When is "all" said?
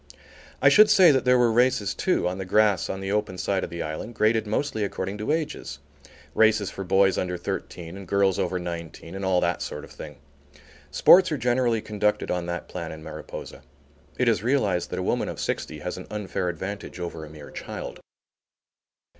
9.23-9.39